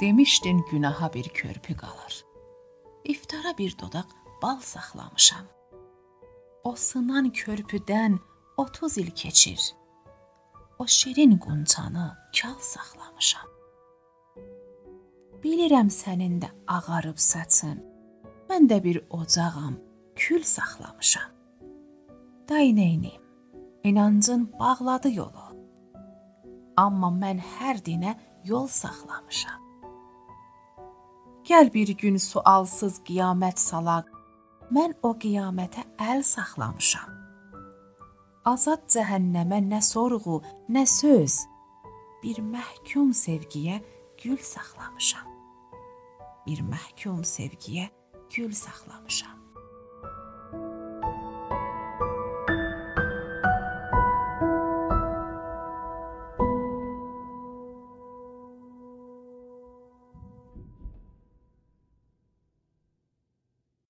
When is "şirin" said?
10.86-11.38